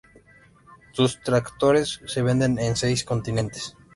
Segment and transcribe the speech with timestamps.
[0.93, 3.77] Sus tractores se venden en seis continentes.